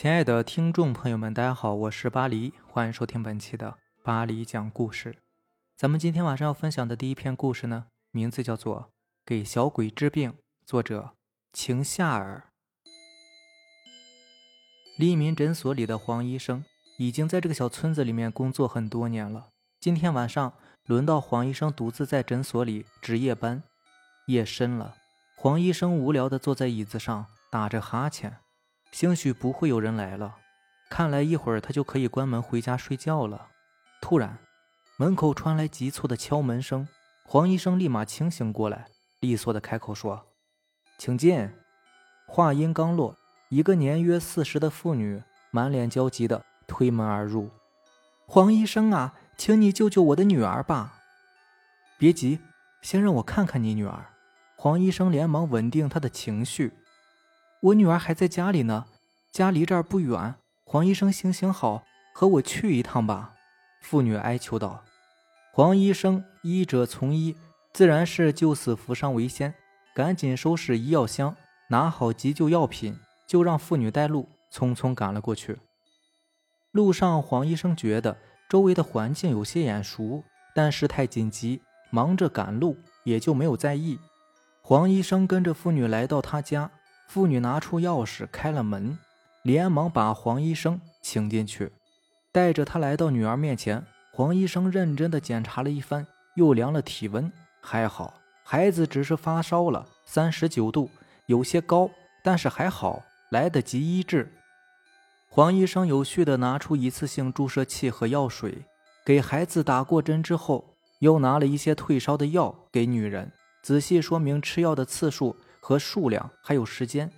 [0.00, 5.18] 亲爱的听众朋友们，大家好，我是巴黎，欢迎收听本期的巴黎讲故事。
[5.76, 8.80] 咱们今天晚上要分享的第一篇故事呢，名字叫做
[9.26, 10.32] 《给小鬼治病》，
[10.64, 11.10] 作者
[11.52, 12.44] 晴夏尔。
[14.96, 16.64] 黎民诊所里的黄医生
[16.96, 19.48] 已经在这个小村子里面工作很多年了。
[19.78, 20.54] 今天晚上
[20.86, 23.62] 轮到黄医生独自在诊所里值夜班，
[24.28, 24.94] 夜深了，
[25.36, 28.38] 黄医生无聊的坐在椅子上打着哈欠。
[28.92, 30.36] 兴许不会有人来了，
[30.88, 33.48] 看来一会儿他就可以关门回家睡觉了。
[34.00, 34.38] 突然，
[34.96, 36.88] 门口传来急促的敲门声，
[37.24, 38.86] 黄医生立马清醒过来，
[39.20, 40.26] 利索的开口说
[40.98, 41.50] ：“请进。”
[42.26, 43.16] 话音刚落，
[43.48, 47.50] 一个年约四十的妇女满脸焦急的推门而入
[48.26, 50.94] ：“黄医生啊，请你救救我的女儿吧！”
[51.98, 52.40] 别急，
[52.82, 54.06] 先让我看看你女儿。
[54.56, 56.72] 黄医生连忙稳定他的情绪。
[57.62, 58.86] 我女儿还在家里呢，
[59.30, 60.34] 家离这儿不远。
[60.64, 61.82] 黄医生，行行好，
[62.14, 63.34] 和我去一趟吧。”
[63.82, 64.82] 妇女哀求道。
[65.52, 67.36] 黄医生医者从医，
[67.72, 69.52] 自然是救死扶伤为先，
[69.94, 71.36] 赶紧收拾医药箱，
[71.68, 75.58] 拿好急救药品，就让妇女带路，匆匆赶了过去。
[76.70, 78.16] 路上，黄医生觉得
[78.48, 83.98] 周围的环境有些眼熟，但事态紧急，忙着赶路，也就没有在意。
[84.62, 86.70] 黄医生跟着妇女来到他家。
[87.12, 88.96] 妇女拿出钥匙开了门，
[89.42, 91.72] 连忙把黄医生请进去，
[92.30, 93.84] 带着他来到女儿面前。
[94.12, 100.88] 黄医生认真的检查了一番，又量了体温，还好，孩子只是发烧了，三十九度，
[101.26, 101.90] 有些高，
[102.22, 104.32] 但是还好，来得及医治。
[105.28, 108.56] 黄医生有序的拿出一次性注射器和药水，
[109.04, 113.32] 给孩子打过针之后，又拿了一些退烧的药给女人，
[113.64, 115.34] 仔细说明吃药的次数。
[115.60, 117.10] 和数量还有时间，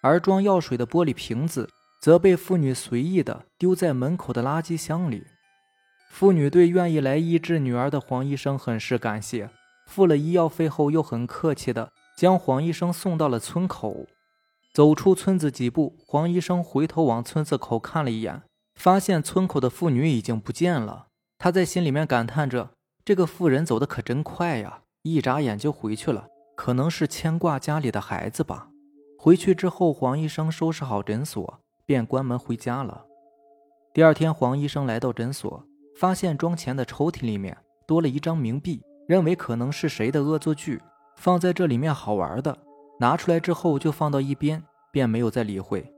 [0.00, 1.68] 而装药水的玻璃瓶子
[2.00, 5.24] 则被妇女随意的丢在门口的垃圾箱里。
[6.10, 9.50] 妇女对愿意来医治女儿的黄医生很是感谢，
[9.86, 14.06] 付了医药费后，又很客气的将黄医生送到了村口。
[14.74, 18.42] 走出村子几步，黄医生回头往村子口看了一眼，
[18.74, 21.08] 发现村口的妇女已经不见了。
[21.38, 22.70] 他在心里面感叹着：
[23.04, 26.28] 这个妇人走的可真快呀，一眨眼就回去了。
[26.64, 28.68] 可能是牵挂家里的孩子吧。
[29.18, 33.04] 回去之后，黄医生收拾好诊所，便关门回家了。
[33.92, 40.80] 第二天，黄医生来到诊所，发现装钱的抽屉里面多了一张冥币，认为可能是谁的恶作剧，
[41.16, 42.56] 放在这里面好玩的，
[43.00, 44.62] 拿出来之后就放到一边，
[44.92, 45.92] 便没有再理会。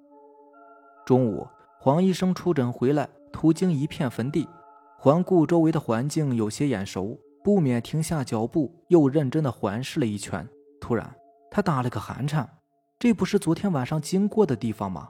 [1.04, 1.46] 中午，
[1.78, 4.48] 黄医生出诊回来，途经一片坟地，
[4.96, 7.20] 环顾周围的环境，有些眼熟。
[7.44, 10.48] 不免停下脚步，又认真的环视了一圈。
[10.84, 11.10] 突然，
[11.50, 12.46] 他打了个寒颤，
[12.98, 15.08] 这不是昨天晚上经过的地方吗？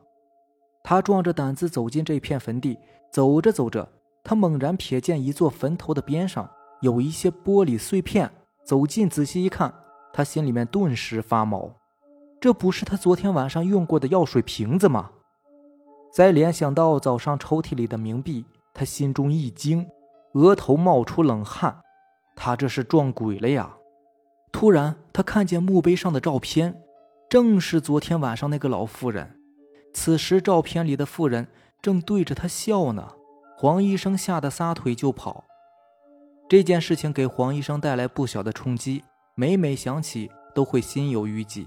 [0.85, 2.79] 他壮着胆子走进这片坟地，
[3.11, 3.89] 走着走着，
[4.23, 6.49] 他猛然瞥见一座坟头的边上
[6.81, 8.31] 有一些玻璃碎片。
[8.63, 9.75] 走近仔细一看，
[10.13, 11.69] 他心里面顿时发毛，
[12.41, 15.11] 这不是他昨天晚上用过的药水瓶子吗？
[16.13, 19.85] 再联想到早上抽屉里的冥币，他心中一惊，
[20.35, 21.77] 额头冒出冷汗。
[22.37, 23.77] 他这是撞鬼了呀！
[24.55, 26.81] 突然，他看见墓碑上的照片，
[27.29, 29.41] 正是昨天晚上那个老妇人。
[29.93, 31.49] 此时，照片里的妇人
[31.83, 33.15] 正对着他笑呢。
[33.57, 35.45] 黄医生吓得撒腿就跑。
[36.49, 39.03] 这件事情给黄医生带来不小的冲击，
[39.35, 41.67] 每每想起都会心有余悸。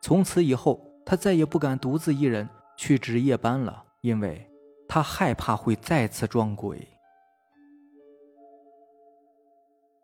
[0.00, 2.48] 从此以后，他再也不敢独自一人
[2.78, 4.50] 去值夜班了，因为
[4.88, 6.88] 他害怕会再次撞鬼。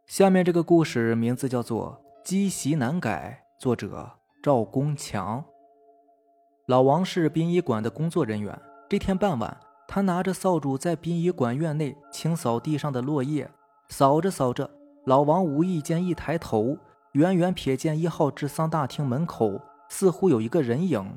[0.06, 4.06] 下面这个故事名字叫做《积习难改》，作者
[4.42, 5.42] 赵公强。
[6.66, 8.60] 老王是殡仪馆的工作人员。
[8.86, 9.56] 这天傍晚，
[9.88, 13.50] 他拿着扫帚在殡仪馆院内清扫地上的落叶。
[13.88, 14.70] 扫着扫着，
[15.06, 16.76] 老王无意间一抬头，
[17.12, 19.58] 远远瞥见一号治丧大厅门口
[19.88, 21.16] 似乎有一个人影。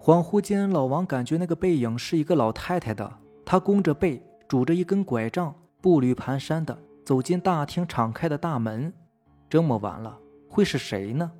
[0.00, 3.18] 恍惚间，老王感觉那个背影是一个老太太的。
[3.44, 6.78] 她弓着背，拄着一根拐杖，步履蹒跚的。
[7.04, 8.90] 走进大厅敞开的大门，
[9.48, 11.30] 这么晚了，会是谁呢？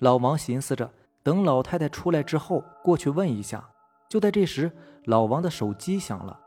[0.00, 0.90] 老王寻思着，
[1.22, 3.68] 等老太太出来之后，过去问一下。
[4.08, 4.70] 就在这时，
[5.04, 6.38] 老王的手机响了。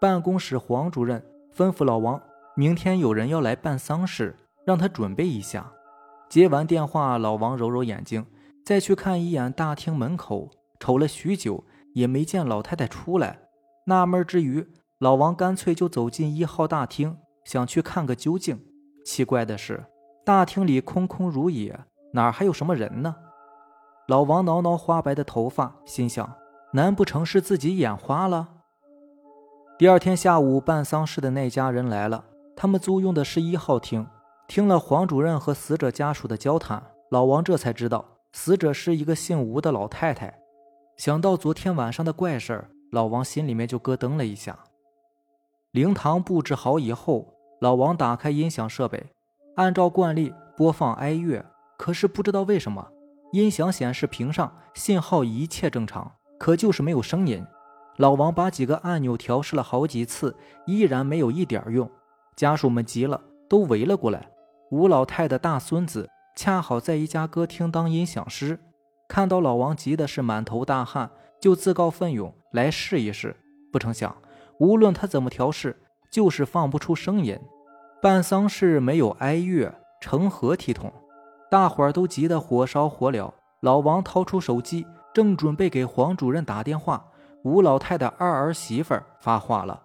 [0.00, 1.24] 办公室黄主任
[1.56, 2.20] 吩咐老王，
[2.54, 5.72] 明天有人要来办丧事，让他准备一下。
[6.28, 8.26] 接完电话，老王揉揉眼睛，
[8.64, 11.64] 再去看一眼大厅门口，瞅了许久，
[11.94, 13.40] 也没见老太太出来。
[13.86, 14.68] 纳闷之余，
[14.98, 17.16] 老王干脆就走进一号大厅。
[17.44, 18.62] 想去看个究竟，
[19.06, 19.82] 奇怪的是，
[20.28, 23.16] 大厅里空空如也，哪还有什么人呢？
[24.08, 26.30] 老王挠挠花白的头发，心想：
[26.74, 28.46] 难不成是自己眼花了？
[29.78, 34.06] 第二天下午，办丧事的那家人来了，他们租用的是一号厅。
[34.46, 38.04] 听了黄主任和死者家属的交谈，老王这才知道
[38.34, 40.38] 死者是一个姓吴的老太太。
[40.98, 44.58] 想到昨天晚上的怪事儿，老王心里面就咯噔了一下。
[45.70, 47.32] 灵堂布置好以后，
[47.62, 49.06] 老王打开音响设备，
[49.58, 51.44] 按照惯例播放哀乐。
[51.76, 52.88] 可是不知道为什么，
[53.32, 57.44] 音响显示屏上信号一切正常，可就是没有声音。
[57.96, 61.90] 老王把几个按钮调试了好几次，依然没有一点用。
[62.36, 64.30] 家属们急了，都围了过来。
[64.70, 68.60] 吴老太的大孙子恰好在一家歌厅当音响师，
[69.08, 71.10] 看到老王急的是满头大汗，
[71.40, 73.34] 就自告奋勇来试一试。
[73.72, 74.16] 不成想，
[74.60, 75.76] 无论他怎么调试，
[76.12, 77.36] 就是放不出声音。
[78.00, 80.92] 办丧事没有哀乐，成何体统？
[81.50, 83.32] 大伙儿都急得火烧火燎。
[83.60, 87.06] 老王掏出手机，正准备给黄主任打电话，
[87.42, 89.82] 吴老太的二儿媳妇发话了：“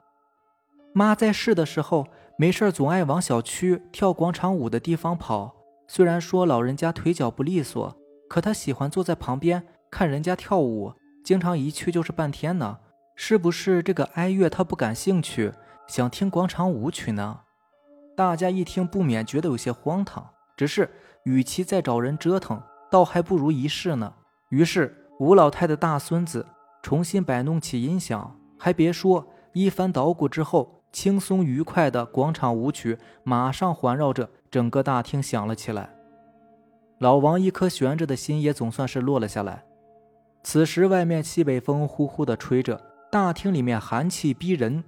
[0.94, 5.54] 妈在世的时候。”没事总爱往小区跳广场舞的地方跑。
[5.88, 7.96] 虽然说老人家腿脚不利索，
[8.28, 10.92] 可他喜欢坐在旁边看人家跳舞，
[11.24, 12.80] 经常一去就是半天呢。
[13.16, 15.54] 是不是这个哀乐他不感兴趣，
[15.88, 17.42] 想听广场舞曲呢？
[18.16, 20.28] 大家一听不免觉得有些荒唐。
[20.56, 20.90] 只是
[21.24, 22.62] 与其再找人折腾，
[22.92, 24.14] 倒还不如一试呢。
[24.50, 26.46] 于是吴老太的大孙子
[26.82, 30.80] 重新摆弄起音响，还别说，一番捣鼓之后。
[30.94, 35.90] 轻松愉快的广场舞曲马上环绕着整个大厅响了起来。
[37.00, 39.66] 老王一颗悬着的心也总算是落了下来。
[40.44, 42.80] 此时，外面西北风呼呼的吹着，
[43.12, 44.84] 大厅里面寒气逼人。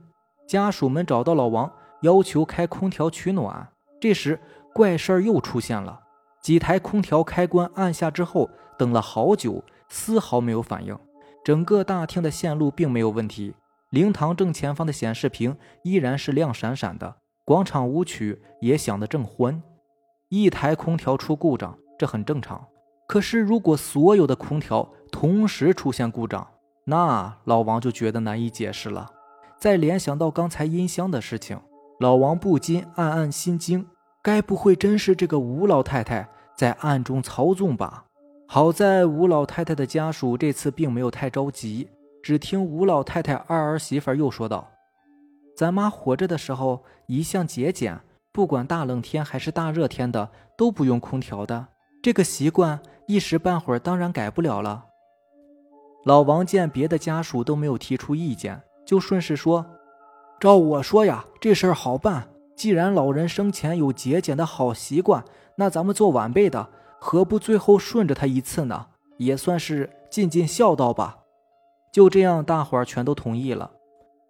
[0.47, 1.71] 家属们找到老王，
[2.05, 3.67] 要求开空调取暖。
[3.99, 4.39] 这时，
[4.73, 5.99] 怪事儿又出现了：
[6.41, 10.97] 几台空调开关按下之后，等了好久，丝毫没有反应。
[11.43, 13.55] 整个大厅的线路并没有问题。
[13.89, 19.61] 灵堂正前方的显示屏依然是亮闪闪的，广场舞曲也响得正欢。
[20.29, 22.67] 一台空调出故障，这很正常。
[23.07, 26.47] 可是如果所有的空调同时出现故障，
[26.85, 29.11] 那老王就觉得难以解释了。
[29.57, 31.59] 再联想到刚才音箱的事情，
[31.99, 33.85] 老王不禁暗暗心惊：
[34.21, 38.05] 该不会真是这个吴老太太在暗中操纵吧？
[38.47, 41.89] 好在吴老太太的家属这次并没有太着急。
[42.21, 44.67] 只听吴老太太二儿媳妇又说道
[45.55, 47.99] ：“咱妈活着的时候一向节俭，
[48.31, 51.67] 不管大冷天还是大热天的都不用空调的。
[52.01, 54.85] 这个习惯一时半会儿当然改不了了。”
[56.03, 59.65] 老王见别的家属都没有提出意见，就顺势说
[60.39, 62.27] ：“照我说呀，这事儿好办。
[62.55, 65.23] 既然老人生前有节俭的好习惯，
[65.57, 68.87] 那咱们做晚辈的何不最后顺着他一次呢？
[69.17, 71.19] 也算是尽尽孝道吧。”
[71.91, 73.71] 就这样，大伙儿全都同意了。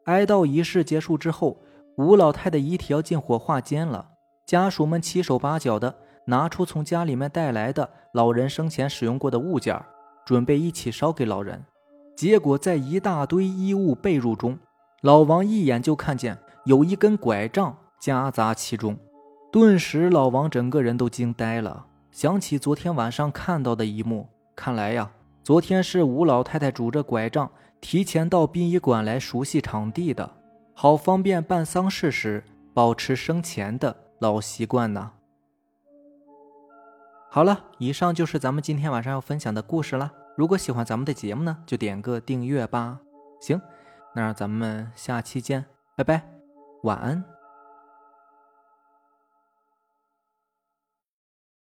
[0.06, 1.58] 哀悼仪式结束之后，
[1.98, 4.10] 吴老太的遗体要进火化间了。
[4.46, 5.96] 家属们七手八脚的
[6.28, 9.84] 拿出从家里面带来的老人生前使用过的物件，
[10.24, 11.66] 准备一起烧给老人。
[12.16, 14.58] 结果在一大堆衣物被褥中，
[15.06, 18.98] 老王一眼就看见有一根拐杖夹杂其中，
[19.52, 25.12] 顿时老王整个人都惊呆了，想起昨天晚上看到的一幕，看来呀。
[25.44, 27.48] 昨天是吴老太太拄着拐杖
[27.80, 30.28] 提前到殡仪馆来熟悉场地的，
[30.74, 32.44] 好方便办丧事时
[32.74, 35.12] 保持生前的老习惯呢。
[37.30, 40.12] 好了，以上就是咱们今天晚上要分享的故事了。
[40.36, 42.98] 如果喜欢咱们的节目呢，就点个订阅吧。
[43.40, 43.62] 行，
[44.16, 45.66] 那咱们下期见，
[45.98, 46.24] 拜拜，
[46.84, 47.35] 晚安。